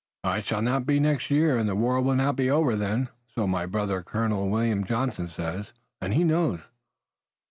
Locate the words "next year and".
0.99-1.69